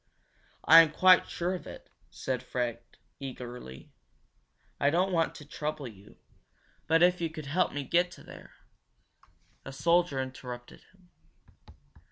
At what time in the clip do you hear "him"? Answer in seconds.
10.91-11.11